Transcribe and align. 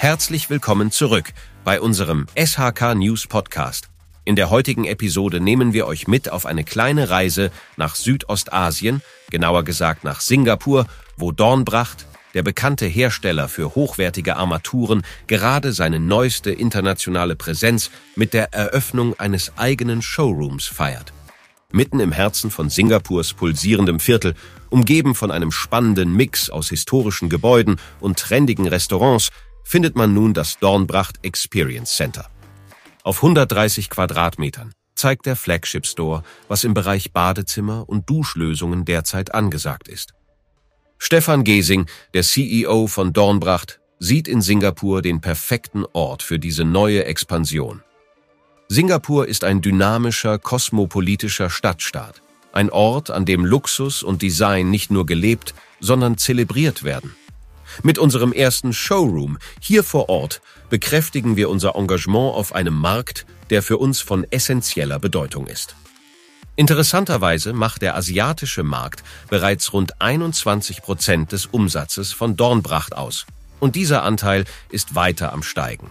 Herzlich 0.00 0.48
willkommen 0.48 0.90
zurück 0.90 1.34
bei 1.62 1.78
unserem 1.78 2.26
SHK 2.34 2.94
News 2.94 3.26
Podcast. 3.26 3.90
In 4.24 4.34
der 4.34 4.48
heutigen 4.48 4.86
Episode 4.86 5.40
nehmen 5.40 5.74
wir 5.74 5.86
euch 5.86 6.08
mit 6.08 6.32
auf 6.32 6.46
eine 6.46 6.64
kleine 6.64 7.10
Reise 7.10 7.52
nach 7.76 7.96
Südostasien, 7.96 9.02
genauer 9.28 9.62
gesagt 9.62 10.02
nach 10.02 10.22
Singapur, 10.22 10.86
wo 11.18 11.32
Dornbracht, 11.32 12.06
der 12.32 12.42
bekannte 12.42 12.86
Hersteller 12.86 13.46
für 13.46 13.74
hochwertige 13.74 14.36
Armaturen, 14.36 15.02
gerade 15.26 15.74
seine 15.74 16.00
neueste 16.00 16.50
internationale 16.50 17.36
Präsenz 17.36 17.90
mit 18.16 18.32
der 18.32 18.54
Eröffnung 18.54 19.20
eines 19.20 19.52
eigenen 19.58 20.00
Showrooms 20.00 20.66
feiert. 20.66 21.12
Mitten 21.72 22.00
im 22.00 22.10
Herzen 22.10 22.50
von 22.50 22.70
Singapurs 22.70 23.34
pulsierendem 23.34 24.00
Viertel, 24.00 24.34
umgeben 24.70 25.14
von 25.14 25.30
einem 25.30 25.52
spannenden 25.52 26.16
Mix 26.16 26.48
aus 26.48 26.70
historischen 26.70 27.28
Gebäuden 27.28 27.76
und 28.00 28.18
trendigen 28.18 28.66
Restaurants, 28.66 29.30
findet 29.64 29.96
man 29.96 30.14
nun 30.14 30.34
das 30.34 30.58
Dornbracht 30.58 31.18
Experience 31.22 31.96
Center. 31.96 32.26
Auf 33.02 33.16
130 33.16 33.88
Quadratmetern 33.90 34.72
zeigt 34.94 35.26
der 35.26 35.36
Flagship 35.36 35.86
Store, 35.86 36.22
was 36.48 36.64
im 36.64 36.74
Bereich 36.74 37.12
Badezimmer 37.12 37.88
und 37.88 38.08
Duschlösungen 38.10 38.84
derzeit 38.84 39.34
angesagt 39.34 39.88
ist. 39.88 40.12
Stefan 40.98 41.44
Gesing, 41.44 41.86
der 42.12 42.22
CEO 42.22 42.86
von 42.86 43.14
Dornbracht, 43.14 43.80
sieht 43.98 44.28
in 44.28 44.42
Singapur 44.42 45.00
den 45.00 45.20
perfekten 45.20 45.84
Ort 45.92 46.22
für 46.22 46.38
diese 46.38 46.64
neue 46.64 47.04
Expansion. 47.06 47.82
Singapur 48.68 49.26
ist 49.26 49.42
ein 49.44 49.62
dynamischer, 49.62 50.38
kosmopolitischer 50.38 51.50
Stadtstaat. 51.50 52.22
Ein 52.52 52.70
Ort, 52.70 53.10
an 53.10 53.24
dem 53.24 53.44
Luxus 53.44 54.02
und 54.02 54.22
Design 54.22 54.70
nicht 54.70 54.90
nur 54.90 55.06
gelebt, 55.06 55.54
sondern 55.80 56.18
zelebriert 56.18 56.84
werden. 56.84 57.14
Mit 57.82 57.98
unserem 57.98 58.32
ersten 58.32 58.72
Showroom 58.72 59.38
hier 59.60 59.84
vor 59.84 60.08
Ort 60.08 60.40
bekräftigen 60.68 61.36
wir 61.36 61.50
unser 61.50 61.74
Engagement 61.76 62.34
auf 62.34 62.54
einem 62.54 62.74
Markt, 62.74 63.26
der 63.50 63.62
für 63.62 63.78
uns 63.78 64.00
von 64.00 64.26
essentieller 64.30 64.98
Bedeutung 64.98 65.46
ist. 65.46 65.74
Interessanterweise 66.56 67.52
macht 67.52 67.82
der 67.82 67.96
asiatische 67.96 68.62
Markt 68.62 69.02
bereits 69.28 69.72
rund 69.72 70.00
21 70.00 70.82
Prozent 70.82 71.32
des 71.32 71.46
Umsatzes 71.46 72.12
von 72.12 72.36
Dornbracht 72.36 72.94
aus. 72.94 73.26
Und 73.60 73.76
dieser 73.76 74.02
Anteil 74.02 74.44
ist 74.70 74.94
weiter 74.94 75.32
am 75.32 75.42
Steigen. 75.42 75.90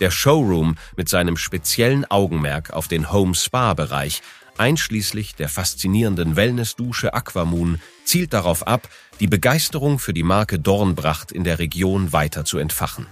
Der 0.00 0.10
Showroom 0.10 0.76
mit 0.96 1.08
seinem 1.08 1.36
speziellen 1.36 2.10
Augenmerk 2.10 2.72
auf 2.72 2.88
den 2.88 3.12
Home-Spa-Bereich 3.12 4.22
einschließlich 4.58 5.34
der 5.34 5.48
faszinierenden 5.48 6.36
Wellnessdusche 6.36 7.14
Aquamoon, 7.14 7.80
zielt 8.04 8.32
darauf 8.32 8.66
ab, 8.66 8.88
die 9.20 9.26
Begeisterung 9.26 9.98
für 9.98 10.12
die 10.12 10.22
Marke 10.22 10.58
Dornbracht 10.58 11.32
in 11.32 11.44
der 11.44 11.58
Region 11.58 12.12
weiter 12.12 12.44
zu 12.44 12.58
entfachen. 12.58 13.06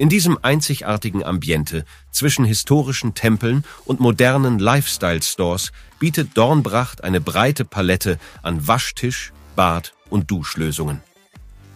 In 0.00 0.08
diesem 0.08 0.38
einzigartigen 0.40 1.22
Ambiente 1.22 1.84
zwischen 2.10 2.46
historischen 2.46 3.14
Tempeln 3.14 3.64
und 3.84 4.00
modernen 4.00 4.58
Lifestyle-Stores 4.58 5.72
bietet 5.98 6.38
Dornbracht 6.38 7.04
eine 7.04 7.20
breite 7.20 7.66
Palette 7.66 8.18
an 8.42 8.66
Waschtisch, 8.66 9.32
Bad 9.56 9.92
und 10.08 10.30
Duschlösungen. 10.30 11.02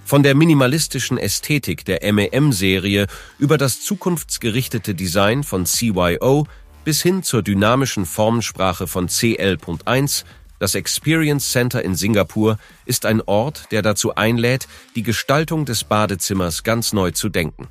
Von 0.06 0.22
der 0.22 0.34
minimalistischen 0.34 1.19
Ästhetik 1.19 1.84
der 1.84 2.01
MEM-Serie 2.12 3.06
über 3.39 3.59
das 3.59 3.83
zukunftsgerichtete 3.83 4.95
Design 4.95 5.45
von 5.45 5.66
CYO 5.66 6.47
bis 6.84 7.03
hin 7.03 7.22
zur 7.22 7.43
dynamischen 7.43 8.06
Formensprache 8.06 8.87
von 8.87 9.09
CL.1, 9.09 10.25
das 10.59 10.75
Experience 10.75 11.50
Center 11.50 11.83
in 11.83 11.95
Singapur 11.95 12.59
ist 12.87 13.06
ein 13.06 13.21
Ort, 13.22 13.72
der 13.72 13.83
dazu 13.83 14.15
einlädt, 14.15 14.69
die 14.95 15.03
Gestaltung 15.03 15.65
des 15.65 15.84
Badezimmers 15.84 16.62
ganz 16.62 16.93
neu 16.93 17.11
zu 17.11 17.28
denken. 17.28 17.69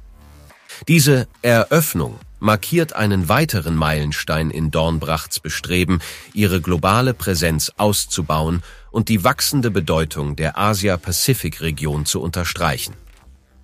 Diese 0.87 1.27
Eröffnung 1.41 2.19
markiert 2.39 2.93
einen 2.93 3.29
weiteren 3.29 3.75
Meilenstein 3.75 4.49
in 4.49 4.69
Dornbrachts 4.69 5.39
Bestreben, 5.39 6.01
ihre 6.33 6.59
globale 6.59 7.13
Präsenz 7.13 7.71
auszubauen 7.77 8.63
und 8.91 9.07
die 9.07 9.23
wachsende 9.23 9.71
Bedeutung 9.71 10.35
der 10.35 10.57
Asia-Pazifik-Region 10.57 12.05
zu 12.05 12.21
unterstreichen. 12.21 12.95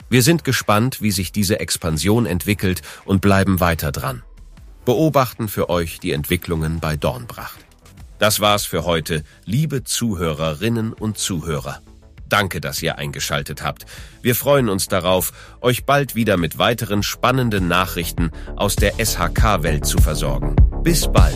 Wir 0.09 0.23
sind 0.23 0.43
gespannt, 0.43 1.01
wie 1.01 1.11
sich 1.11 1.31
diese 1.31 1.59
Expansion 1.59 2.25
entwickelt 2.25 2.81
und 3.05 3.21
bleiben 3.21 3.59
weiter 3.59 3.91
dran 3.91 4.23
beobachten 4.85 5.47
für 5.47 5.69
euch 5.69 5.99
die 5.99 6.11
Entwicklungen 6.11 6.79
bei 6.79 6.95
Dornbracht. 6.97 7.59
Das 8.17 8.39
war's 8.39 8.65
für 8.65 8.83
heute, 8.85 9.23
liebe 9.45 9.83
Zuhörerinnen 9.83 10.93
und 10.93 11.17
Zuhörer. 11.17 11.81
Danke, 12.27 12.61
dass 12.61 12.81
ihr 12.81 12.97
eingeschaltet 12.97 13.63
habt. 13.63 13.85
Wir 14.21 14.35
freuen 14.35 14.69
uns 14.69 14.87
darauf, 14.87 15.31
euch 15.61 15.85
bald 15.85 16.15
wieder 16.15 16.37
mit 16.37 16.57
weiteren 16.57 17.01
spannenden 17.01 17.67
Nachrichten 17.67 18.31
aus 18.55 18.75
der 18.75 18.93
SHK-Welt 19.03 19.85
zu 19.85 19.97
versorgen. 19.97 20.55
Bis 20.83 21.11
bald. 21.11 21.35